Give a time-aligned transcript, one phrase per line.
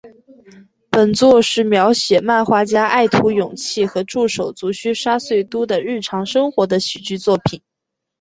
[0.89, 7.61] 本作是描写漫画家爱徒勇气和助手足须沙穗都的日常生活的喜剧作品。